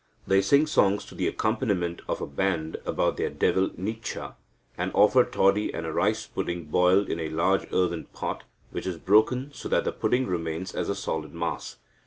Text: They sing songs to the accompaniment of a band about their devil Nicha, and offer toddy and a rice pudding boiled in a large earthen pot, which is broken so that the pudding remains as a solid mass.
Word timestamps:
They 0.25 0.41
sing 0.41 0.65
songs 0.65 1.05
to 1.05 1.13
the 1.13 1.27
accompaniment 1.27 2.01
of 2.07 2.21
a 2.21 2.25
band 2.25 2.77
about 2.87 3.17
their 3.17 3.29
devil 3.29 3.69
Nicha, 3.77 4.33
and 4.75 4.89
offer 4.95 5.23
toddy 5.23 5.71
and 5.71 5.85
a 5.85 5.93
rice 5.93 6.25
pudding 6.25 6.65
boiled 6.65 7.07
in 7.07 7.19
a 7.19 7.29
large 7.29 7.67
earthen 7.71 8.05
pot, 8.05 8.43
which 8.71 8.87
is 8.87 8.97
broken 8.97 9.53
so 9.53 9.69
that 9.69 9.83
the 9.83 9.91
pudding 9.91 10.25
remains 10.25 10.73
as 10.73 10.89
a 10.89 10.95
solid 10.95 11.35
mass. 11.35 11.77